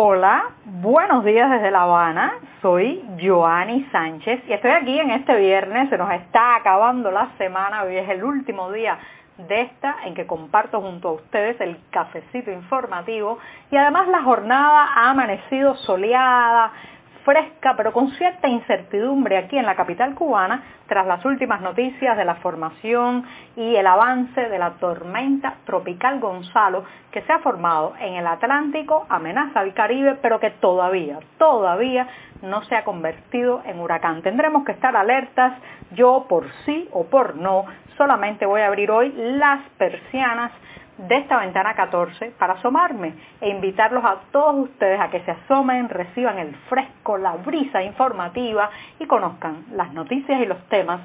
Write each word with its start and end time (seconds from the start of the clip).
Hola, 0.00 0.50
buenos 0.64 1.24
días 1.24 1.50
desde 1.50 1.72
La 1.72 1.82
Habana. 1.82 2.34
Soy 2.62 3.04
Joanny 3.20 3.84
Sánchez 3.90 4.44
y 4.46 4.52
estoy 4.52 4.70
aquí 4.70 4.96
en 4.96 5.10
este 5.10 5.34
viernes. 5.34 5.90
Se 5.90 5.98
nos 5.98 6.12
está 6.12 6.54
acabando 6.54 7.10
la 7.10 7.30
semana. 7.36 7.82
Hoy 7.82 7.96
es 7.96 8.08
el 8.08 8.22
último 8.22 8.70
día 8.70 8.96
de 9.38 9.62
esta 9.62 9.96
en 10.04 10.14
que 10.14 10.24
comparto 10.24 10.80
junto 10.80 11.08
a 11.08 11.12
ustedes 11.14 11.60
el 11.60 11.80
cafecito 11.90 12.52
informativo 12.52 13.40
y 13.72 13.76
además 13.76 14.06
la 14.06 14.22
jornada 14.22 14.86
ha 14.94 15.10
amanecido 15.10 15.74
soleada, 15.74 16.70
fresca, 17.28 17.74
pero 17.76 17.92
con 17.92 18.10
cierta 18.12 18.48
incertidumbre 18.48 19.36
aquí 19.36 19.58
en 19.58 19.66
la 19.66 19.74
capital 19.74 20.14
cubana 20.14 20.62
tras 20.86 21.06
las 21.06 21.22
últimas 21.26 21.60
noticias 21.60 22.16
de 22.16 22.24
la 22.24 22.36
formación 22.36 23.22
y 23.54 23.76
el 23.76 23.86
avance 23.86 24.48
de 24.48 24.58
la 24.58 24.70
tormenta 24.80 25.56
tropical 25.66 26.20
Gonzalo 26.20 26.84
que 27.12 27.20
se 27.20 27.32
ha 27.32 27.40
formado 27.40 27.92
en 28.00 28.14
el 28.14 28.26
Atlántico, 28.26 29.04
amenaza 29.10 29.60
al 29.60 29.74
Caribe, 29.74 30.16
pero 30.22 30.40
que 30.40 30.52
todavía, 30.52 31.18
todavía 31.36 32.08
no 32.40 32.62
se 32.62 32.76
ha 32.76 32.84
convertido 32.84 33.60
en 33.66 33.78
huracán. 33.78 34.22
Tendremos 34.22 34.64
que 34.64 34.72
estar 34.72 34.96
alertas, 34.96 35.52
yo 35.90 36.24
por 36.30 36.50
sí 36.64 36.88
o 36.92 37.04
por 37.04 37.36
no, 37.36 37.66
solamente 37.98 38.46
voy 38.46 38.62
a 38.62 38.68
abrir 38.68 38.90
hoy 38.90 39.12
las 39.14 39.60
persianas 39.76 40.50
de 40.98 41.16
esta 41.16 41.38
ventana 41.38 41.74
14 41.74 42.32
para 42.38 42.54
asomarme 42.54 43.14
e 43.40 43.48
invitarlos 43.48 44.04
a 44.04 44.16
todos 44.32 44.68
ustedes 44.68 45.00
a 45.00 45.10
que 45.10 45.20
se 45.20 45.30
asomen, 45.30 45.88
reciban 45.88 46.38
el 46.38 46.54
fresco, 46.68 47.16
la 47.16 47.36
brisa 47.36 47.82
informativa 47.82 48.70
y 48.98 49.06
conozcan 49.06 49.64
las 49.72 49.92
noticias 49.92 50.40
y 50.40 50.46
los 50.46 50.62
temas 50.68 51.00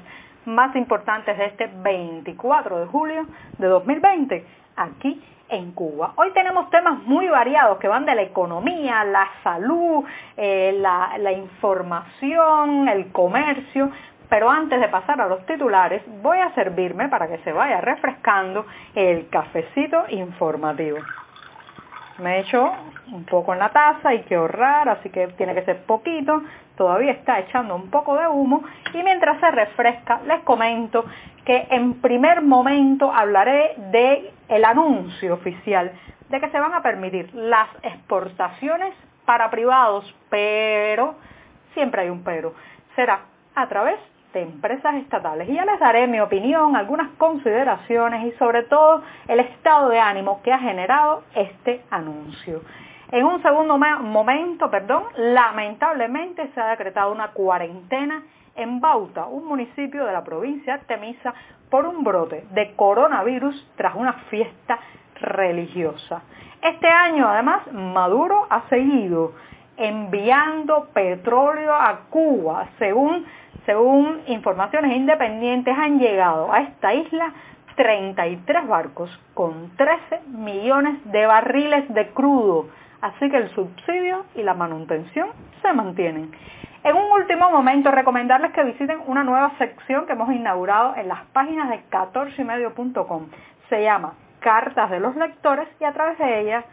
más 0.46 0.74
importantes 0.76 1.38
de 1.38 1.46
este 1.46 1.70
24 1.72 2.80
de 2.80 2.86
julio 2.86 3.26
de 3.58 3.66
2020 3.66 4.44
aquí 4.76 5.22
en 5.48 5.72
Cuba. 5.72 6.12
Hoy 6.16 6.32
tenemos 6.32 6.70
temas 6.70 7.02
muy 7.04 7.28
variados 7.28 7.78
que 7.78 7.86
van 7.86 8.04
de 8.04 8.14
la 8.14 8.22
economía, 8.22 9.04
la 9.04 9.28
salud, 9.42 10.04
eh, 10.36 10.76
la, 10.80 11.16
la 11.18 11.32
información, 11.32 12.88
el 12.88 13.12
comercio, 13.12 13.90
pero 14.28 14.50
antes 14.50 14.80
de 14.80 14.88
pasar 14.88 15.20
a 15.20 15.26
los 15.26 15.44
titulares, 15.46 16.02
voy 16.22 16.38
a 16.38 16.54
servirme 16.54 17.08
para 17.08 17.28
que 17.28 17.38
se 17.38 17.52
vaya 17.52 17.80
refrescando 17.80 18.66
el 18.94 19.28
cafecito 19.28 20.04
informativo. 20.08 20.98
Me 22.18 22.36
he 22.36 22.40
hecho 22.40 22.72
un 23.12 23.24
poco 23.24 23.52
en 23.52 23.58
la 23.58 23.70
taza, 23.70 24.10
hay 24.10 24.22
que 24.22 24.36
ahorrar, 24.36 24.88
así 24.88 25.10
que 25.10 25.28
tiene 25.36 25.54
que 25.54 25.64
ser 25.64 25.84
poquito. 25.84 26.42
Todavía 26.76 27.12
está 27.12 27.40
echando 27.40 27.74
un 27.74 27.90
poco 27.90 28.16
de 28.16 28.28
humo 28.28 28.62
y 28.92 29.02
mientras 29.02 29.40
se 29.40 29.50
refresca 29.50 30.20
les 30.26 30.40
comento 30.40 31.04
que 31.44 31.66
en 31.70 32.00
primer 32.00 32.42
momento 32.42 33.12
hablaré 33.12 33.74
de 33.90 34.32
anuncio 34.64 35.34
oficial 35.34 35.92
de 36.28 36.40
que 36.40 36.48
se 36.50 36.58
van 36.58 36.72
a 36.74 36.82
permitir 36.82 37.34
las 37.34 37.68
exportaciones 37.82 38.94
para 39.24 39.50
privados, 39.50 40.14
pero 40.30 41.16
siempre 41.74 42.02
hay 42.02 42.10
un 42.10 42.22
pero. 42.22 42.54
Será 42.94 43.20
a 43.54 43.66
través 43.68 43.98
de 44.34 44.42
empresas 44.42 44.96
estatales. 44.96 45.48
Y 45.48 45.54
ya 45.54 45.64
les 45.64 45.80
daré 45.80 46.06
mi 46.06 46.20
opinión, 46.20 46.76
algunas 46.76 47.10
consideraciones 47.16 48.26
y 48.26 48.32
sobre 48.32 48.64
todo 48.64 49.02
el 49.28 49.40
estado 49.40 49.88
de 49.88 49.98
ánimo 49.98 50.42
que 50.42 50.52
ha 50.52 50.58
generado 50.58 51.22
este 51.34 51.82
anuncio. 51.90 52.60
En 53.10 53.24
un 53.24 53.40
segundo 53.42 53.78
momento, 53.78 54.70
perdón, 54.70 55.04
lamentablemente 55.16 56.50
se 56.52 56.60
ha 56.60 56.70
decretado 56.70 57.12
una 57.12 57.28
cuarentena 57.28 58.24
en 58.56 58.80
Bauta, 58.80 59.26
un 59.26 59.46
municipio 59.46 60.04
de 60.04 60.12
la 60.12 60.24
provincia 60.24 60.74
de 60.74 60.80
Artemisa, 60.80 61.32
por 61.70 61.86
un 61.86 62.04
brote 62.04 62.44
de 62.50 62.74
coronavirus 62.74 63.72
tras 63.76 63.94
una 63.94 64.12
fiesta 64.30 64.78
religiosa. 65.20 66.22
Este 66.62 66.88
año, 66.88 67.28
además, 67.28 67.70
Maduro 67.72 68.46
ha 68.48 68.68
seguido 68.68 69.32
enviando 69.76 70.88
petróleo 70.92 71.74
a 71.74 72.00
Cuba, 72.10 72.68
según 72.78 73.26
según 73.66 74.20
informaciones 74.26 74.96
independientes, 74.96 75.76
han 75.76 75.98
llegado 75.98 76.52
a 76.52 76.60
esta 76.60 76.92
isla 76.92 77.32
33 77.76 78.68
barcos 78.68 79.10
con 79.34 79.70
13 79.76 80.20
millones 80.28 80.98
de 81.10 81.26
barriles 81.26 81.92
de 81.92 82.08
crudo. 82.10 82.68
Así 83.00 83.30
que 83.30 83.36
el 83.36 83.50
subsidio 83.54 84.24
y 84.34 84.42
la 84.42 84.54
manutención 84.54 85.28
se 85.62 85.72
mantienen. 85.72 86.30
En 86.84 86.96
un 86.96 87.10
último 87.12 87.50
momento, 87.50 87.90
recomendarles 87.90 88.52
que 88.52 88.62
visiten 88.62 88.98
una 89.06 89.24
nueva 89.24 89.52
sección 89.58 90.06
que 90.06 90.12
hemos 90.12 90.30
inaugurado 90.30 90.94
en 90.96 91.08
las 91.08 91.24
páginas 91.32 91.70
de 91.70 91.82
14ymedio.com. 91.90 93.26
Se 93.70 93.82
llama 93.82 94.12
Cartas 94.40 94.90
de 94.90 95.00
los 95.00 95.16
Lectores 95.16 95.66
y 95.80 95.84
a 95.84 95.92
través 95.92 96.18
de 96.18 96.40
ellas 96.40 96.64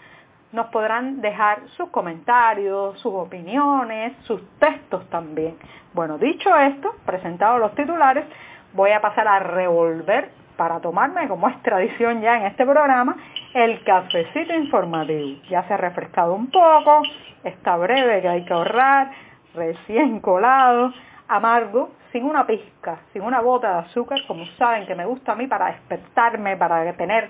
nos 0.51 0.67
podrán 0.67 1.21
dejar 1.21 1.61
sus 1.77 1.89
comentarios, 1.89 2.99
sus 2.99 3.13
opiniones, 3.13 4.13
sus 4.23 4.41
textos 4.59 5.09
también. 5.09 5.57
Bueno, 5.93 6.17
dicho 6.17 6.55
esto, 6.55 6.95
presentados 7.05 7.59
los 7.59 7.73
titulares, 7.75 8.25
voy 8.73 8.91
a 8.91 9.01
pasar 9.01 9.27
a 9.27 9.39
revolver 9.39 10.31
para 10.57 10.79
tomarme, 10.79 11.27
como 11.27 11.47
es 11.47 11.61
tradición 11.63 12.21
ya 12.21 12.37
en 12.37 12.45
este 12.47 12.65
programa, 12.65 13.15
el 13.53 13.83
cafecito 13.83 14.53
informativo. 14.53 15.41
Ya 15.49 15.63
se 15.63 15.73
ha 15.73 15.77
refrescado 15.77 16.33
un 16.33 16.51
poco, 16.51 17.01
está 17.43 17.77
breve 17.77 18.21
que 18.21 18.27
hay 18.27 18.45
que 18.45 18.53
ahorrar, 18.53 19.11
recién 19.55 20.19
colado, 20.19 20.93
amargo, 21.27 21.91
sin 22.11 22.25
una 22.25 22.45
pizca, 22.45 22.99
sin 23.13 23.21
una 23.21 23.39
gota 23.39 23.71
de 23.71 23.79
azúcar, 23.79 24.19
como 24.27 24.45
saben 24.57 24.85
que 24.85 24.95
me 24.95 25.05
gusta 25.05 25.31
a 25.31 25.35
mí 25.35 25.47
para 25.47 25.67
despertarme, 25.67 26.57
para 26.57 26.91
tener 26.93 27.29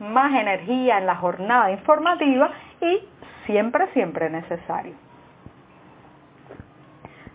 más 0.00 0.32
energía 0.34 0.98
en 0.98 1.06
la 1.06 1.16
jornada 1.16 1.70
informativa 1.70 2.50
y 2.80 3.00
siempre, 3.46 3.86
siempre 3.92 4.30
necesario. 4.30 4.94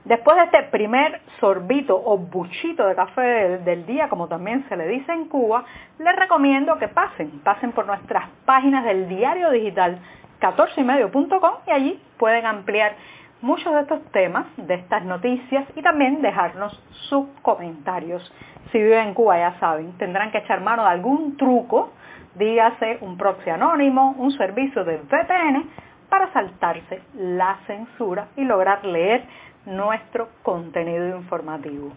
Después 0.06 0.38
de 0.38 0.44
este 0.44 0.64
primer 0.70 1.20
sorbito 1.40 2.00
o 2.00 2.20
buchito 2.20 2.86
de 2.86 2.94
café 2.94 3.58
del, 3.60 3.88
día, 3.88 4.08
como 4.08 4.28
también 4.28 4.64
se 4.70 4.78
le 4.78 4.88
dice 4.88 5.12
en 5.12 5.26
Cuba, 5.26 5.66
les 5.98 6.16
recomiendo 6.16 6.78
que 6.78 6.88
pasen, 6.88 7.40
pasen 7.44 7.72
por 7.72 7.88
nuestras 7.88 8.30
páginas 8.46 8.86
del 8.86 9.10
diario 9.10 9.50
digital 9.50 9.98
14ymedio.com 10.42 11.54
y 11.66 11.72
allí 11.72 12.00
pueden 12.20 12.46
ampliar 12.46 12.94
muchos 13.42 13.74
de 13.74 13.82
estos 13.82 14.04
temas, 14.12 14.46
de 14.58 14.76
estas 14.76 15.04
noticias 15.04 15.66
y 15.76 15.82
también 15.82 16.22
dejarnos 16.22 16.80
sus 17.10 17.26
comentarios. 17.42 18.32
Si 18.72 18.78
viven 18.78 19.08
en 19.08 19.14
Cuba, 19.16 19.40
ya 19.40 19.60
saben, 19.60 19.98
tendrán 19.98 20.32
que 20.32 20.38
echar 20.38 20.62
mano 20.62 20.84
de 20.84 20.90
algún 20.90 21.36
truco 21.36 21.94
dígase 22.36 23.00
un 23.02 23.18
proxy 23.18 23.50
anónimo, 23.50 24.16
un 24.18 24.32
servicio 24.32 24.84
de 24.84 24.98
VPN, 24.98 25.70
para 26.10 26.32
saltarse 26.34 27.02
la 27.16 27.58
censura 27.68 28.28
y 28.36 28.44
lograr 28.44 28.86
leer 28.86 29.26
nuestro 29.66 30.30
contenido 30.44 31.18
informativo. 31.18 31.92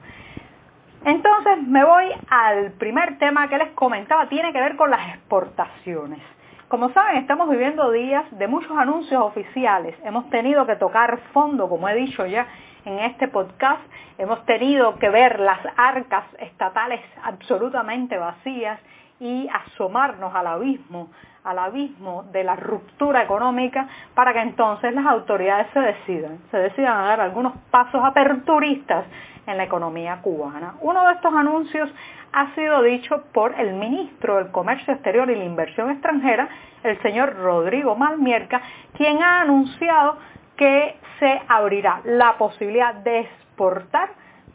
Entonces 1.05 1.63
me 1.63 1.85
voy 1.85 2.07
al 2.29 2.73
primer 2.73 3.19
tema 3.19 3.49
que 3.49 3.59
les 3.59 3.71
comentaba, 3.71 4.29
tiene 4.29 4.53
que 4.53 4.61
ver 4.61 4.77
con 4.77 4.91
las 4.91 5.15
exportaciones. 5.15 6.21
Como 6.69 6.91
saben, 6.93 7.17
estamos 7.17 7.49
viviendo 7.49 7.91
días 7.91 8.25
de 8.33 8.47
muchos 8.47 8.77
anuncios 8.77 9.23
oficiales. 9.23 9.97
Hemos 10.05 10.29
tenido 10.29 10.67
que 10.67 10.77
tocar 10.77 11.19
fondo, 11.33 11.69
como 11.69 11.89
he 11.89 11.95
dicho 11.95 12.27
ya 12.27 12.47
en 12.85 12.99
este 12.99 13.29
podcast. 13.29 13.81
Hemos 14.19 14.45
tenido 14.45 14.99
que 14.99 15.09
ver 15.09 15.41
las 15.41 15.61
arcas 15.77 16.25
estatales 16.39 17.01
absolutamente 17.23 18.19
vacías 18.19 18.79
y 19.21 19.49
asomarnos 19.49 20.35
al 20.35 20.47
abismo, 20.47 21.09
al 21.45 21.59
abismo 21.59 22.25
de 22.33 22.45
la 22.45 22.57
ruptura 22.57 23.23
económica 23.23 23.89
para 24.15 24.33
que 24.33 24.41
entonces 24.41 24.95
las 24.95 25.07
autoridades 25.07 25.69
se 25.73 25.81
decidan, 25.81 26.39
se 26.51 26.59
decidan 26.59 26.99
a 26.99 27.07
dar 27.09 27.21
algunos 27.21 27.55
pasos 27.71 28.03
aperturistas 28.05 29.07
en 29.47 29.57
la 29.57 29.65
economía 29.65 30.21
cubana. 30.21 30.75
Uno 30.81 31.07
de 31.07 31.15
estos 31.15 31.33
anuncios 31.35 31.91
ha 32.33 32.55
sido 32.55 32.83
dicho 32.83 33.25
por 33.33 33.59
el 33.59 33.75
ministro 33.75 34.37
del 34.37 34.51
Comercio 34.51 34.93
Exterior 34.93 35.31
y 35.31 35.37
la 35.37 35.45
Inversión 35.45 35.91
Extranjera, 35.91 36.49
el 36.83 37.01
señor 37.03 37.37
Rodrigo 37.37 37.97
Malmierca, 37.97 38.61
quien 38.97 39.23
ha 39.23 39.41
anunciado 39.41 40.19
que 40.57 40.97
se 41.19 41.41
abrirá 41.49 42.01
la 42.05 42.37
posibilidad 42.37 42.95
de 42.95 43.21
exportar 43.21 44.11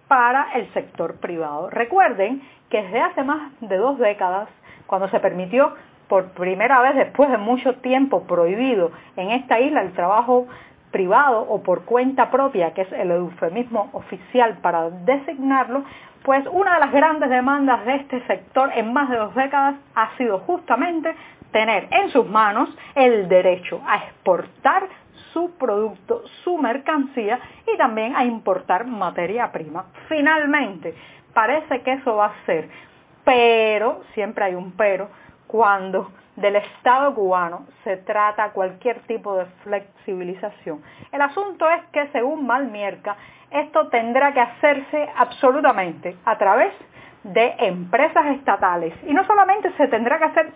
para 0.08 0.54
el 0.54 0.72
sector 0.74 1.16
privado. 1.16 1.70
Recuerden 1.70 2.42
que 2.70 2.82
desde 2.82 3.02
hace 3.02 3.24
más 3.24 3.52
de 3.62 3.78
dos 3.78 3.98
décadas, 4.00 4.50
cuando 4.88 5.08
se 5.10 5.20
permitió 5.20 5.74
por 6.08 6.32
primera 6.32 6.82
vez 6.82 6.96
después 6.96 7.30
de 7.30 7.38
mucho 7.38 7.76
tiempo 7.76 8.24
prohibido 8.24 8.92
en 9.16 9.32
esta 9.32 9.60
isla 9.60 9.82
el 9.82 9.94
trabajo 9.94 10.48
privado 10.92 11.42
o 11.50 11.64
por 11.64 11.86
cuenta 11.86 12.30
propia, 12.30 12.74
que 12.74 12.84
es 12.84 12.92
el 12.94 13.12
eufemismo 13.12 13.90
oficial 13.94 14.60
para 14.62 14.90
designarlo, 14.90 15.84
pues 16.24 16.46
una 16.52 16.76
de 16.76 16.80
las 16.80 16.92
grandes 16.92 17.30
demandas 17.30 17.86
de 17.86 17.96
este 17.96 18.26
sector 18.28 18.72
en 18.76 18.94
más 18.94 19.10
de 19.10 19.18
dos 19.18 19.36
décadas 19.36 19.76
ha 19.96 20.16
sido 20.18 20.40
justamente 20.40 21.14
tener 21.52 21.88
en 21.92 22.10
sus 22.12 22.28
manos 22.28 22.70
el 22.96 23.28
derecho 23.28 23.82
a 23.88 23.98
exportar 23.98 24.88
su 25.34 25.52
producto, 25.58 26.24
su 26.44 26.58
mercancía 26.58 27.40
y 27.74 27.78
también 27.78 28.16
a 28.16 28.24
importar 28.24 28.86
materia 28.86 29.52
prima. 29.52 29.86
Finalmente, 30.08 30.94
parece 31.34 31.82
que 31.82 31.94
eso 31.94 32.16
va 32.16 32.28
a 32.28 32.46
ser, 32.46 32.70
pero, 33.26 34.04
siempre 34.14 34.46
hay 34.46 34.56
un 34.56 34.72
pero, 34.74 35.10
cuando 35.48 36.12
del 36.36 36.56
Estado 36.56 37.14
cubano 37.14 37.68
se 37.84 37.98
trata 37.98 38.52
cualquier 38.52 39.00
tipo 39.02 39.36
de 39.36 39.46
flexibilización. 39.64 40.82
El 41.12 41.22
asunto 41.22 41.70
es 41.70 41.84
que, 41.92 42.08
según 42.08 42.48
Malmierca, 42.48 43.16
esto 43.52 43.88
tendrá 43.90 44.34
que 44.34 44.40
hacerse 44.40 45.10
absolutamente 45.16 46.18
a 46.26 46.38
través 46.38 46.74
empresas 47.24 48.26
estatales. 48.38 48.94
Y 49.08 49.14
no 49.14 49.26
solamente 49.26 49.72
se 49.78 49.88
tendrá 49.88 50.18
que 50.20 50.26
hacer 50.26 50.54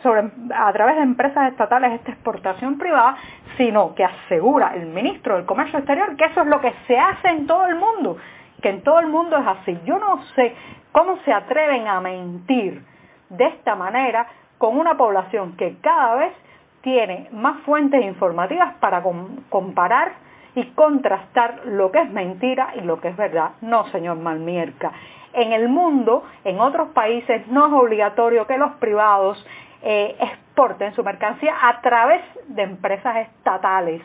a 0.53 0.73
través 0.73 0.95
de 0.97 1.01
empresas 1.03 1.51
estatales 1.51 1.93
esta 1.93 2.11
exportación 2.11 2.77
privada, 2.77 3.15
sino 3.57 3.95
que 3.95 4.03
asegura 4.03 4.73
el 4.75 4.87
ministro 4.87 5.35
del 5.35 5.45
Comercio 5.45 5.79
Exterior 5.79 6.15
que 6.15 6.25
eso 6.25 6.41
es 6.41 6.47
lo 6.47 6.59
que 6.59 6.73
se 6.87 6.97
hace 6.97 7.29
en 7.29 7.47
todo 7.47 7.65
el 7.65 7.75
mundo, 7.75 8.17
que 8.61 8.69
en 8.69 8.83
todo 8.83 8.99
el 8.99 9.07
mundo 9.07 9.37
es 9.37 9.47
así. 9.47 9.79
Yo 9.85 9.97
no 9.97 10.21
sé 10.35 10.55
cómo 10.91 11.17
se 11.23 11.31
atreven 11.31 11.87
a 11.87 12.01
mentir 12.01 12.83
de 13.29 13.45
esta 13.45 13.75
manera 13.75 14.27
con 14.57 14.77
una 14.77 14.97
población 14.97 15.55
que 15.55 15.77
cada 15.81 16.15
vez 16.15 16.33
tiene 16.81 17.29
más 17.31 17.61
fuentes 17.61 18.03
informativas 18.03 18.75
para 18.79 19.03
comparar 19.49 20.26
y 20.57 20.65
contrastar 20.71 21.67
lo 21.67 21.91
que 21.91 21.99
es 21.99 22.09
mentira 22.09 22.73
y 22.77 22.81
lo 22.81 22.99
que 22.99 23.09
es 23.09 23.15
verdad. 23.15 23.51
No, 23.61 23.85
señor 23.91 24.17
Malmierca. 24.17 24.91
En 25.33 25.51
el 25.51 25.69
mundo, 25.69 26.23
en 26.43 26.59
otros 26.59 26.87
países, 26.89 27.45
no 27.47 27.67
es 27.67 27.73
obligatorio 27.73 28.47
que 28.47 28.57
los 28.57 28.71
privados 28.77 29.45
eh, 29.83 30.15
exporten 30.19 30.95
su 30.95 31.03
mercancía 31.03 31.53
a 31.61 31.79
través 31.81 32.21
de 32.47 32.63
empresas 32.63 33.17
estatales. 33.17 34.01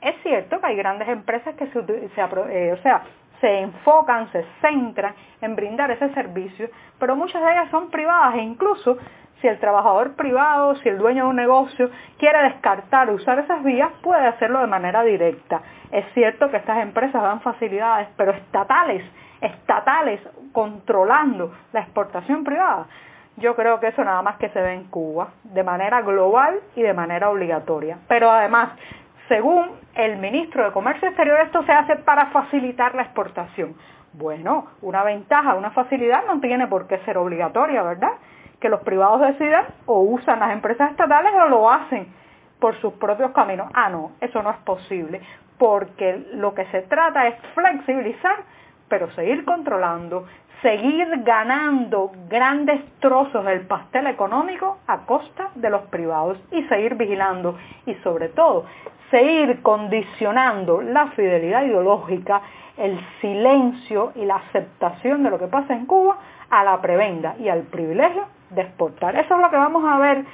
Es 0.00 0.14
cierto 0.22 0.60
que 0.60 0.66
hay 0.68 0.76
grandes 0.76 1.08
empresas 1.08 1.56
que 1.56 1.66
se, 1.66 1.80
eh, 1.80 2.72
o 2.72 2.82
sea, 2.82 3.02
se 3.40 3.58
enfocan, 3.62 4.30
se 4.30 4.44
centran 4.60 5.12
en 5.40 5.56
brindar 5.56 5.90
ese 5.90 6.14
servicio, 6.14 6.68
pero 7.00 7.16
muchas 7.16 7.42
de 7.42 7.50
ellas 7.50 7.70
son 7.72 7.90
privadas 7.90 8.36
e 8.36 8.42
incluso 8.42 8.96
si 9.40 9.48
el 9.48 9.58
trabajador 9.58 10.14
privado, 10.14 10.76
si 10.76 10.88
el 10.88 10.98
dueño 10.98 11.24
de 11.24 11.30
un 11.30 11.36
negocio 11.36 11.90
quiere 12.18 12.42
descartar 12.44 13.10
usar 13.10 13.38
esas 13.38 13.62
vías, 13.62 13.90
puede 14.02 14.26
hacerlo 14.26 14.60
de 14.60 14.66
manera 14.66 15.02
directa. 15.02 15.60
Es 15.90 16.04
cierto 16.14 16.50
que 16.50 16.56
estas 16.56 16.78
empresas 16.78 17.22
dan 17.22 17.40
facilidades, 17.40 18.08
pero 18.16 18.32
estatales, 18.32 19.04
estatales 19.40 20.20
controlando 20.52 21.52
la 21.72 21.80
exportación 21.80 22.44
privada, 22.44 22.86
yo 23.36 23.54
creo 23.54 23.78
que 23.80 23.88
eso 23.88 24.02
nada 24.02 24.22
más 24.22 24.36
que 24.36 24.48
se 24.48 24.60
ve 24.60 24.72
en 24.72 24.84
Cuba, 24.84 25.28
de 25.44 25.62
manera 25.62 26.00
global 26.00 26.58
y 26.74 26.82
de 26.82 26.94
manera 26.94 27.28
obligatoria. 27.28 27.98
Pero 28.08 28.30
además, 28.30 28.70
según 29.28 29.72
el 29.94 30.16
ministro 30.16 30.64
de 30.64 30.72
Comercio 30.72 31.08
Exterior, 31.08 31.40
esto 31.40 31.62
se 31.64 31.72
hace 31.72 31.96
para 31.96 32.26
facilitar 32.26 32.94
la 32.94 33.02
exportación. 33.02 33.74
Bueno, 34.14 34.68
una 34.80 35.02
ventaja, 35.02 35.54
una 35.54 35.70
facilidad 35.72 36.24
no 36.26 36.40
tiene 36.40 36.66
por 36.66 36.86
qué 36.86 36.98
ser 37.00 37.18
obligatoria, 37.18 37.82
¿verdad? 37.82 38.12
Que 38.66 38.70
los 38.70 38.80
privados 38.80 39.20
decidan 39.20 39.64
o 39.86 40.00
usan 40.00 40.40
las 40.40 40.50
empresas 40.50 40.90
estatales 40.90 41.32
o 41.40 41.46
lo 41.46 41.70
hacen 41.70 42.08
por 42.58 42.74
sus 42.80 42.94
propios 42.94 43.30
caminos. 43.30 43.70
Ah, 43.72 43.88
no, 43.88 44.10
eso 44.20 44.42
no 44.42 44.50
es 44.50 44.56
posible, 44.56 45.20
porque 45.56 46.26
lo 46.32 46.52
que 46.52 46.64
se 46.72 46.82
trata 46.82 47.28
es 47.28 47.36
flexibilizar, 47.54 48.38
pero 48.88 49.08
seguir 49.12 49.44
controlando, 49.44 50.26
seguir 50.62 51.06
ganando 51.22 52.10
grandes 52.28 52.84
trozos 52.98 53.44
del 53.44 53.68
pastel 53.68 54.08
económico 54.08 54.78
a 54.88 55.06
costa 55.06 55.50
de 55.54 55.70
los 55.70 55.82
privados 55.82 56.36
y 56.50 56.64
seguir 56.64 56.96
vigilando 56.96 57.56
y 57.86 57.94
sobre 58.02 58.30
todo 58.30 58.64
seguir 59.12 59.62
condicionando 59.62 60.82
la 60.82 61.06
fidelidad 61.12 61.62
ideológica, 61.62 62.42
el 62.78 62.98
silencio 63.20 64.10
y 64.16 64.24
la 64.24 64.38
aceptación 64.38 65.22
de 65.22 65.30
lo 65.30 65.38
que 65.38 65.46
pasa 65.46 65.72
en 65.72 65.86
Cuba 65.86 66.18
a 66.50 66.64
la 66.64 66.80
prebenda 66.80 67.36
y 67.38 67.48
al 67.48 67.62
privilegio 67.62 68.34
de 68.50 68.62
exportar. 68.62 69.16
Eso 69.16 69.34
es 69.34 69.40
lo 69.40 69.50
que 69.50 69.56
vamos 69.56 69.84
a 69.84 69.98
ver, 69.98 70.24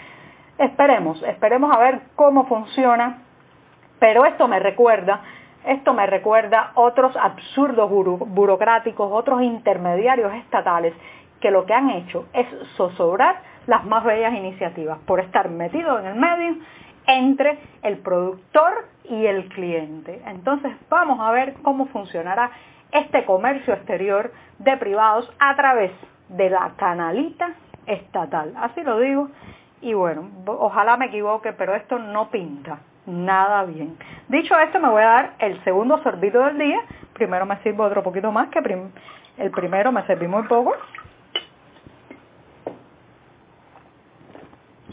esperemos, 0.59 1.23
esperemos 1.23 1.75
a 1.75 1.79
ver 1.79 2.01
cómo 2.17 2.47
funciona, 2.47 3.19
pero 3.99 4.25
esto 4.25 4.49
me 4.49 4.59
recuerda 4.59 5.21
esto 5.65 5.95
me 5.95 6.07
recuerda 6.07 6.73
otros 6.75 7.17
absurdos 7.17 7.89
burocráticos, 7.89 9.11
otros 9.13 9.43
intermediarios 9.43 10.35
estatales 10.35 10.93
que 11.41 11.53
lo 11.53 11.67
que 11.67 11.75
han 11.75 11.91
hecho 11.91 12.27
es 12.33 12.47
zozobrar 12.77 13.37
las 13.67 13.85
más 13.85 14.03
bellas 14.03 14.35
iniciativas 14.35 14.99
por 15.07 15.21
estar 15.21 15.49
metidos 15.51 16.01
en 16.01 16.07
el 16.07 16.15
medio 16.17 16.57
entre 17.07 17.59
el 17.83 17.99
productor 17.99 18.89
y 19.05 19.27
el 19.27 19.49
cliente. 19.49 20.21
Entonces 20.27 20.73
vamos 20.89 21.21
a 21.21 21.31
ver 21.31 21.55
cómo 21.63 21.87
funcionará 21.87 22.51
este 22.91 23.25
comercio 23.25 23.75
exterior 23.75 24.33
de 24.59 24.77
privados 24.79 25.33
a 25.39 25.55
través 25.55 25.93
de 26.29 26.51
la 26.51 26.73
canalita 26.77 27.51
estatal. 27.87 28.53
Así 28.57 28.83
lo 28.83 28.99
digo. 28.99 29.29
Y 29.81 29.95
bueno, 29.95 30.31
ojalá 30.47 30.97
me 30.97 31.07
equivoque, 31.07 31.53
pero 31.53 31.75
esto 31.75 31.99
no 31.99 32.31
pinta 32.31 32.79
nada 33.07 33.65
bien. 33.65 33.97
Dicho 34.29 34.57
esto, 34.59 34.79
me 34.79 34.89
voy 34.89 35.03
a 35.03 35.07
dar 35.07 35.33
el 35.39 35.63
segundo 35.65 36.01
sorbito 36.03 36.41
del 36.41 36.59
día. 36.59 36.81
Primero 37.15 37.47
me 37.47 37.57
sirvo 37.63 37.85
otro 37.85 38.03
poquito 38.03 38.31
más, 38.31 38.49
que 38.49 38.61
el 39.39 39.51
primero 39.51 39.93
me 39.93 40.07
serví 40.07 40.29
muy 40.29 40.45
poco. 40.45 40.75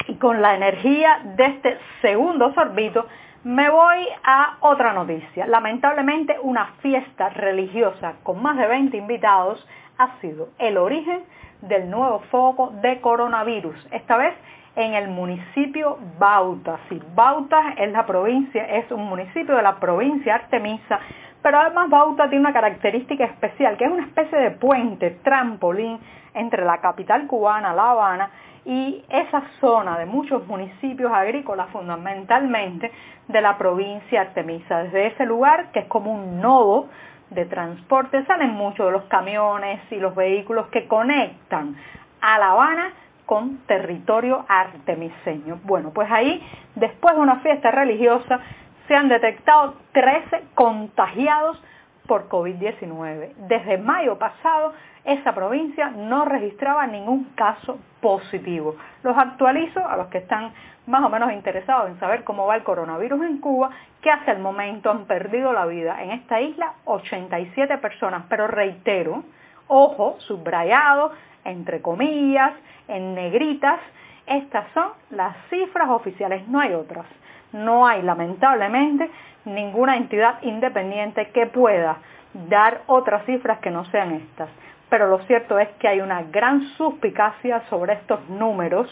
Y 0.08 0.16
con 0.16 0.42
la 0.42 0.56
energía 0.56 1.22
de 1.36 1.46
este 1.46 1.78
segundo 2.02 2.52
sorbito, 2.54 3.06
me 3.44 3.70
voy 3.70 4.08
a 4.24 4.58
otra 4.62 4.92
noticia. 4.94 5.46
Lamentablemente, 5.46 6.36
una 6.42 6.66
fiesta 6.82 7.30
religiosa 7.30 8.16
con 8.24 8.42
más 8.42 8.58
de 8.58 8.68
20 8.68 8.98
invitados 8.98 9.66
ha 9.98 10.20
sido 10.20 10.50
el 10.58 10.78
origen 10.78 11.24
del 11.62 11.90
nuevo 11.90 12.20
foco 12.32 12.72
de 12.82 13.02
coronavirus. 13.02 13.76
Esta 13.92 14.18
vez 14.18 14.34
en 14.76 14.94
el 14.94 15.10
municipio 15.10 15.98
Bauta. 16.18 16.80
Sí, 16.90 17.02
Bauta 17.16 17.74
es 17.78 17.92
la 17.92 18.06
provincia, 18.06 18.64
es 18.64 18.90
un 18.92 19.06
municipio 19.06 19.56
de 19.56 19.62
la 19.62 19.76
provincia 19.76 20.36
Artemisa, 20.36 21.00
pero 21.42 21.60
además 21.60 21.90
Bauta 21.90 22.30
tiene 22.30 22.42
una 22.42 22.54
característica 22.54 23.26
especial, 23.26 23.78
que 23.78 23.86
es 23.86 23.92
una 23.92 24.06
especie 24.06 24.38
de 24.38 24.52
puente, 24.52 25.12
trampolín 25.24 26.00
entre 26.34 26.64
la 26.64 26.80
capital 26.80 27.28
cubana, 27.28 27.74
La 27.74 27.92
Habana, 27.92 28.30
y 28.66 29.04
esa 29.10 29.42
zona 29.60 29.98
de 29.98 30.06
muchos 30.06 30.46
municipios 30.48 31.12
agrícolas 31.12 31.70
fundamentalmente 31.70 32.92
de 33.28 33.42
la 33.42 33.58
provincia 33.58 34.22
Artemisa. 34.22 34.84
Desde 34.84 35.08
ese 35.08 35.26
lugar, 35.26 35.72
que 35.72 35.80
es 35.80 35.88
como 35.88 36.12
un 36.12 36.40
nodo 36.42 36.88
de 37.32 37.46
transporte, 37.46 38.26
salen 38.26 38.52
muchos 38.52 38.86
de 38.88 38.92
los 38.92 39.04
camiones 39.04 39.80
y 39.92 39.96
los 39.96 40.16
vehículos 40.16 40.68
que 40.68 40.88
conectan 40.88 41.76
a 42.22 42.40
La 42.40 42.52
Habana 42.52 42.94
con 43.26 43.60
territorio 43.68 44.46
artemiseño. 44.48 45.60
Bueno, 45.64 45.92
pues 45.94 46.10
ahí, 46.12 46.44
después 46.76 47.16
de 47.16 47.22
una 47.22 47.38
fiesta 47.42 47.70
religiosa, 47.72 48.40
se 48.88 48.96
han 48.96 49.08
detectado 49.08 49.76
13 49.94 50.46
contagiados 50.56 51.62
por 52.10 52.28
COVID-19. 52.28 53.36
Desde 53.48 53.78
mayo 53.78 54.18
pasado, 54.18 54.74
esa 55.06 55.34
provincia 55.36 55.92
no 55.92 56.26
registraba 56.26 56.88
ningún 56.88 57.26
caso 57.36 57.78
positivo. 58.02 58.76
Los 59.04 59.16
actualizo 59.16 59.88
a 59.88 59.96
los 59.96 60.08
que 60.08 60.18
están 60.18 60.52
más 60.88 61.04
o 61.04 61.10
menos 61.10 61.32
interesados 61.32 61.88
en 61.88 62.00
saber 62.00 62.24
cómo 62.24 62.48
va 62.48 62.56
el 62.56 62.64
coronavirus 62.64 63.22
en 63.22 63.38
Cuba, 63.38 63.70
que 64.02 64.10
hasta 64.10 64.32
el 64.32 64.40
momento 64.40 64.90
han 64.90 65.06
perdido 65.06 65.54
la 65.54 65.68
vida 65.68 66.02
en 66.02 66.10
esta 66.10 66.42
isla 66.42 66.74
87 66.86 67.78
personas, 67.78 68.24
pero 68.28 68.48
reitero, 68.48 69.24
ojo, 69.68 70.16
subrayado, 70.22 71.12
entre 71.46 71.80
comillas, 71.84 72.54
en 72.88 73.14
negritas, 73.14 73.80
estas 74.26 74.66
son 74.74 74.90
las 75.12 75.38
cifras 75.52 75.90
oficiales, 75.90 76.48
no 76.48 76.60
hay 76.60 76.74
otras. 76.74 77.06
No 77.52 77.88
hay, 77.88 78.02
lamentablemente, 78.02 79.10
ninguna 79.54 79.98
entidad 79.98 80.42
independiente 80.42 81.30
que 81.30 81.48
pueda 81.48 81.98
dar 82.34 82.82
otras 82.88 83.26
cifras 83.26 83.60
que 83.60 83.72
no 83.72 83.86
sean 83.86 84.14
estas. 84.14 84.50
Pero 84.90 85.08
lo 85.08 85.20
cierto 85.20 85.60
es 85.60 85.70
que 85.80 85.88
hay 85.88 86.02
una 86.02 86.24
gran 86.24 86.62
suspicacia 86.78 87.62
sobre 87.70 87.94
estos 87.94 88.28
números 88.30 88.88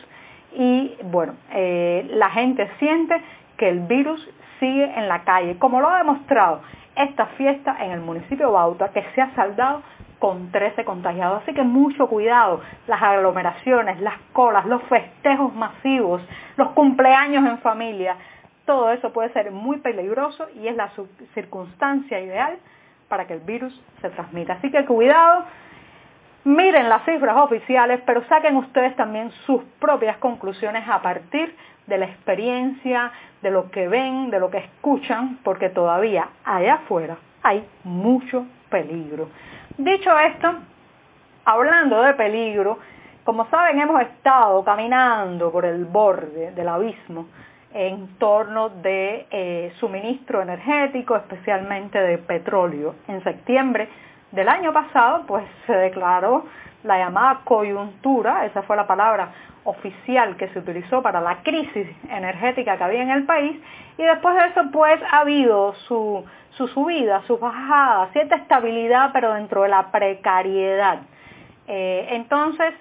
y, 0.54 0.96
bueno, 1.04 1.34
eh, 1.52 2.08
la 2.12 2.30
gente 2.30 2.70
siente 2.80 3.22
que 3.58 3.70
el 3.70 3.82
virus 3.82 4.28
sigue 4.60 4.86
en 4.98 5.08
la 5.08 5.24
calle, 5.24 5.58
como 5.58 5.82
lo 5.82 5.90
ha 5.90 6.00
demostrado 6.00 6.62
esta 6.96 7.28
fiesta 7.38 7.78
en 7.80 7.92
el 7.92 8.02
municipio 8.02 8.48
de 8.48 8.54
Bauta, 8.54 8.90
que 8.90 9.04
se 9.14 9.22
ha 9.22 9.34
saldado 9.36 9.84
con 10.20 10.52
13 10.52 10.84
contagiados. 10.84 11.44
Así 11.44 11.54
que 11.54 11.64
mucho 11.64 12.08
cuidado, 12.08 12.62
las 12.88 13.02
aglomeraciones, 13.02 14.00
las 14.02 14.18
colas, 14.34 14.66
los 14.66 14.82
festejos 14.84 15.54
masivos, 15.54 16.22
los 16.56 16.70
cumpleaños 16.70 17.46
en 17.46 17.60
familia, 17.60 18.16
todo 18.68 18.92
eso 18.92 19.12
puede 19.12 19.34
ser 19.34 19.50
muy 19.50 19.78
peligroso 19.78 20.48
y 20.54 20.68
es 20.68 20.76
la 20.76 20.92
circunstancia 21.34 22.20
ideal 22.20 22.60
para 23.08 23.26
que 23.26 23.34
el 23.34 23.40
virus 23.40 23.74
se 24.02 24.10
transmita. 24.10 24.54
Así 24.54 24.70
que 24.70 24.86
cuidado, 24.86 25.46
miren 26.44 26.90
las 26.90 27.04
cifras 27.06 27.38
oficiales, 27.38 28.02
pero 28.06 28.24
saquen 28.26 28.58
ustedes 28.58 28.96
también 28.98 29.32
sus 29.48 29.64
propias 29.80 30.18
conclusiones 30.18 30.88
a 30.88 31.02
partir 31.02 31.56
de 31.88 31.98
la 31.98 32.06
experiencia, 32.06 33.12
de 33.42 33.50
lo 33.50 33.72
que 33.72 33.88
ven, 33.88 34.30
de 34.30 34.40
lo 34.40 34.52
que 34.52 34.58
escuchan, 34.58 35.40
porque 35.44 35.70
todavía 35.70 36.28
allá 36.44 36.76
afuera 36.76 37.18
hay 37.42 37.66
mucho 37.86 38.46
peligro. 38.70 39.30
Dicho 39.78 40.12
esto, 40.20 40.54
hablando 41.46 42.02
de 42.02 42.14
peligro, 42.14 42.78
Como 43.28 43.46
saben, 43.50 43.78
hemos 43.78 44.02
estado 44.04 44.64
caminando 44.64 45.52
por 45.52 45.66
el 45.66 45.84
borde 45.84 46.52
del 46.52 46.70
abismo 46.70 47.26
en 47.74 48.18
torno 48.18 48.70
de 48.70 49.28
eh, 49.30 49.74
suministro 49.80 50.42
energético, 50.42 51.16
especialmente 51.16 52.00
de 52.00 52.18
petróleo. 52.18 52.96
En 53.08 53.24
septiembre 53.24 53.90
del 54.32 54.50
año 54.50 54.74
pasado, 54.74 55.26
pues 55.28 55.46
se 55.66 55.74
declaró 55.74 56.46
la 56.84 56.98
llamada 56.98 57.42
coyuntura, 57.44 58.46
esa 58.46 58.62
fue 58.64 58.76
la 58.76 58.88
palabra 58.88 59.30
oficial 59.64 60.38
que 60.38 60.48
se 60.50 60.60
utilizó 60.60 61.02
para 61.02 61.20
la 61.20 61.44
crisis 61.44 61.88
energética 62.10 62.78
que 62.78 62.84
había 62.84 63.04
en 63.04 63.10
el 63.10 63.26
país, 63.26 63.60
y 63.98 64.04
después 64.04 64.36
de 64.36 64.48
eso 64.48 64.62
pues 64.72 65.02
ha 65.12 65.20
habido 65.20 65.74
su, 65.88 66.24
su 66.52 66.68
subida, 66.70 67.22
su 67.24 67.38
bajada, 67.38 68.08
cierta 68.14 68.36
estabilidad, 68.38 69.10
pero 69.12 69.34
dentro 69.34 69.64
de 69.64 69.70
la 69.70 69.92
precariedad. 69.92 71.00
Eh, 71.68 72.08
entonces, 72.12 72.74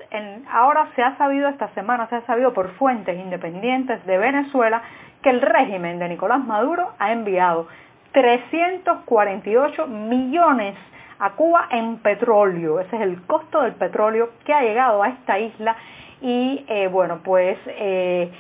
ahora 0.49 0.89
se 0.95 1.03
ha 1.03 1.17
sabido, 1.19 1.49
esta 1.49 1.69
semana 1.75 2.07
se 2.09 2.17
ha 2.17 2.21
sabido 2.23 2.53
por 2.55 2.71
fuentes 2.75 3.19
independientes 3.19 4.05
de 4.07 4.17
Venezuela, 4.17 4.81
que 5.23 5.31
el 5.31 5.41
régimen 5.41 5.99
de 5.99 6.09
Nicolás 6.09 6.45
Maduro 6.45 6.93
ha 7.01 7.13
enviado 7.13 7.67
348 8.13 9.89
millones 9.89 10.77
a 11.19 11.31
Cuba 11.31 11.67
en 11.71 11.99
petróleo. 11.99 12.79
Ese 12.79 12.95
es 12.95 13.03
el 13.03 13.23
costo 13.23 13.63
del 13.63 13.73
petróleo 13.73 14.31
que 14.45 14.55
ha 14.55 14.63
llegado 14.63 15.03
a 15.03 15.09
esta 15.09 15.39
isla 15.39 15.77
y 16.21 16.65
eh, 16.69 16.87
bueno, 16.87 17.21
pues 17.25 17.59
eh, 17.67 18.31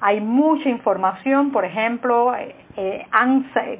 hay 0.00 0.20
mucha 0.20 0.68
información, 0.68 1.52
por 1.52 1.64
ejemplo, 1.64 2.34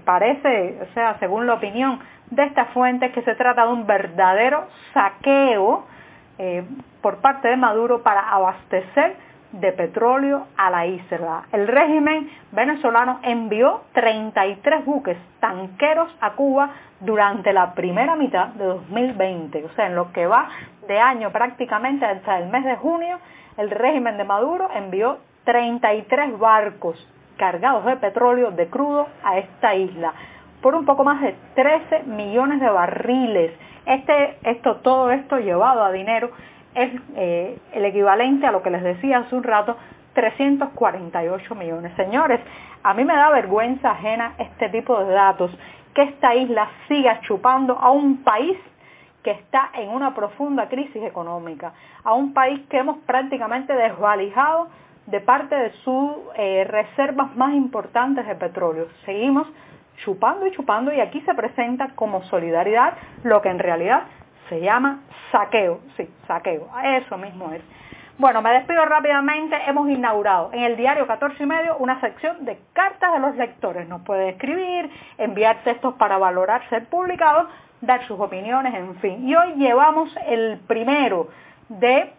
parece, 0.05 0.79
o 0.88 0.95
sea, 0.95 1.17
según 1.19 1.49
la 1.49 1.55
opinión 1.55 1.99
de 2.31 2.45
estas 2.45 2.69
fuentes, 2.69 3.12
que 3.12 3.23
se 3.23 3.35
trata 3.35 3.67
de 3.67 3.73
un 3.73 3.87
verdadero 3.87 4.69
saqueo 4.95 5.85
eh, 6.44 6.64
por 7.00 7.18
parte 7.18 7.46
de 7.46 7.56
Maduro 7.56 8.02
para 8.02 8.28
abastecer 8.30 9.14
de 9.52 9.70
petróleo 9.70 10.49
a 10.56 10.70
la 10.70 10.87
isla. 10.87 11.44
El 11.52 11.68
régimen 11.68 12.28
venezolano 12.50 13.20
envió 13.22 13.82
33 13.92 14.84
buques 14.84 15.16
tanqueros 15.38 16.12
a 16.20 16.32
Cuba 16.32 16.70
durante 16.99 17.52
la 17.52 17.75
primera 17.75 18.16
mitad 18.16 18.49
de 18.49 18.64
2020. 18.64 19.66
O 19.66 19.68
sea, 19.76 19.87
en 19.87 19.94
lo 19.94 20.11
que 20.11 20.26
va 20.26 20.49
de 20.88 20.99
año 20.99 21.30
prácticamente 21.30 22.04
hasta 22.04 22.40
el 22.40 22.49
mes 22.49 22.64
de 22.64 22.75
junio, 22.75 23.20
el 23.56 23.70
régimen 23.70 24.16
de 24.16 24.25
Maduro 24.25 24.68
envió 24.75 25.18
33 25.44 26.40
barcos 26.40 27.08
cargados 27.37 27.84
de 27.84 27.99
petróleo 27.99 28.50
de 28.50 28.66
crudo 28.66 29.06
a 29.22 29.38
esta 29.38 29.76
isla 29.76 30.12
por 30.62 30.75
un 30.75 30.87
poco 30.87 31.04
más 31.04 31.21
de 31.21 31.35
13 31.54 32.04
millones 32.04 32.61
de 32.61 32.71
barriles 32.71 33.52
este, 33.85 34.38
esto, 34.45 34.76
todo 34.76 35.11
esto 35.11 35.38
llevado 35.38 35.85
a 35.85 35.90
dinero 35.92 36.31
es 36.75 36.90
eh, 37.16 37.59
el 37.73 37.85
equivalente 37.85 38.47
a 38.47 38.52
lo 38.52 38.62
que 38.62 38.71
les 38.71 38.83
decía 38.83 39.19
hace 39.19 39.35
un 39.35 39.42
rato, 39.42 39.76
348 40.14 41.54
millones. 41.54 41.92
Señores, 41.97 42.40
a 42.83 42.95
mí 42.95 43.04
me 43.04 43.14
da 43.14 43.31
vergüenza 43.31 43.90
ajena 43.90 44.35
este 44.38 44.69
tipo 44.69 44.99
de 45.04 45.12
datos, 45.12 45.50
que 45.95 46.02
esta 46.02 46.35
isla 46.35 46.69
siga 46.88 47.21
chupando 47.23 47.76
a 47.78 47.90
un 47.90 48.23
país 48.23 48.57
que 49.23 49.33
está 49.33 49.71
en 49.75 49.90
una 49.90 50.14
profunda 50.14 50.69
crisis 50.69 51.02
económica, 51.02 51.73
a 52.02 52.14
un 52.14 52.33
país 52.33 52.61
que 52.69 52.78
hemos 52.78 52.99
prácticamente 52.99 53.73
desvalijado 53.73 54.69
de 55.07 55.21
parte 55.21 55.54
de 55.54 55.73
sus 55.85 56.12
eh, 56.37 56.64
reservas 56.69 57.35
más 57.37 57.52
importantes 57.54 58.26
de 58.26 58.35
petróleo. 58.37 58.88
Seguimos 59.04 59.47
chupando 60.04 60.47
y 60.47 60.52
chupando 60.52 60.92
y 60.92 61.00
aquí 61.00 61.21
se 61.23 61.35
presenta 61.35 61.88
como 61.94 62.23
solidaridad 62.25 62.94
lo 63.25 63.40
que 63.42 63.49
en 63.49 63.59
realidad 63.59 64.04
se 64.49 64.61
llama 64.61 65.00
saqueo, 65.30 65.80
sí, 65.97 66.09
saqueo, 66.26 66.68
eso 66.85 67.16
mismo 67.16 67.52
es. 67.52 67.62
Bueno, 68.18 68.42
me 68.42 68.52
despido 68.52 68.85
rápidamente, 68.85 69.56
hemos 69.66 69.88
inaugurado 69.88 70.50
en 70.52 70.62
el 70.64 70.76
diario 70.76 71.06
14 71.06 71.42
y 71.42 71.47
medio 71.47 71.76
una 71.78 72.00
sección 72.00 72.44
de 72.44 72.59
cartas 72.73 73.12
de 73.14 73.18
los 73.18 73.35
lectores, 73.37 73.88
nos 73.88 74.02
puede 74.02 74.30
escribir, 74.30 74.90
enviar 75.16 75.62
textos 75.64 75.94
para 75.94 76.18
valorar 76.18 76.68
ser 76.68 76.85
publicados, 76.87 77.49
dar 77.80 78.06
sus 78.06 78.21
opiniones, 78.21 78.75
en 78.75 78.94
fin. 78.97 79.28
Y 79.28 79.35
hoy 79.35 79.54
llevamos 79.54 80.14
el 80.26 80.61
primero 80.66 81.28
de 81.68 82.12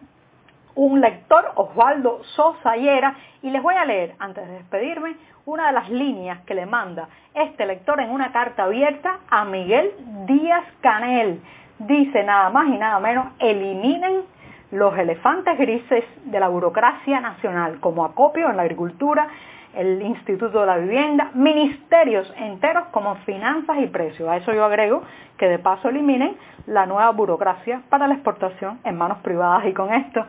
un 0.76 1.00
lector, 1.00 1.52
Osvaldo 1.54 2.22
Sosa 2.34 2.76
y 2.76 3.50
les 3.50 3.62
voy 3.62 3.74
a 3.74 3.84
leer, 3.84 4.14
antes 4.18 4.46
de 4.46 4.54
despedirme, 4.54 5.16
una 5.46 5.68
de 5.68 5.72
las 5.72 5.90
líneas 5.90 6.40
que 6.46 6.54
le 6.54 6.66
manda 6.66 7.08
este 7.34 7.66
lector 7.66 8.00
en 8.00 8.10
una 8.10 8.32
carta 8.32 8.64
abierta 8.64 9.18
a 9.30 9.44
Miguel 9.44 9.92
Díaz 10.26 10.64
Canel. 10.80 11.40
Dice 11.78 12.24
nada 12.24 12.50
más 12.50 12.68
y 12.68 12.78
nada 12.78 12.98
menos, 13.00 13.26
eliminen 13.38 14.22
los 14.70 14.96
elefantes 14.98 15.56
grises 15.58 16.04
de 16.24 16.40
la 16.40 16.48
burocracia 16.48 17.20
nacional, 17.20 17.78
como 17.80 18.04
acopio 18.04 18.48
en 18.48 18.56
la 18.56 18.62
agricultura, 18.62 19.28
el 19.74 20.02
Instituto 20.02 20.60
de 20.60 20.66
la 20.66 20.76
Vivienda, 20.76 21.30
ministerios 21.34 22.32
enteros 22.36 22.86
como 22.90 23.16
finanzas 23.16 23.76
y 23.78 23.86
precios. 23.86 24.28
A 24.28 24.36
eso 24.36 24.52
yo 24.52 24.64
agrego 24.64 25.02
que 25.36 25.48
de 25.48 25.58
paso 25.58 25.88
eliminen 25.88 26.36
la 26.66 26.86
nueva 26.86 27.10
burocracia 27.10 27.82
para 27.88 28.06
la 28.06 28.14
exportación 28.14 28.80
en 28.84 28.96
manos 28.96 29.18
privadas. 29.18 29.66
Y 29.66 29.72
con 29.72 29.92
esto 29.92 30.24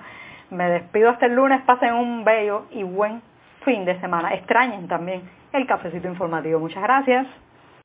me 0.52 0.70
despido 0.70 1.10
hasta 1.10 1.26
el 1.26 1.36
lunes, 1.36 1.62
pasen 1.64 1.94
un 1.94 2.24
bello 2.24 2.66
y 2.72 2.84
buen 2.84 3.22
fin 3.64 3.86
de 3.86 4.00
semana. 4.00 4.34
Extrañen 4.34 4.88
también 4.88 5.24
el 5.54 5.66
cafecito 5.66 6.08
informativo. 6.08 6.60
Muchas 6.60 6.84
gracias. 6.84 7.28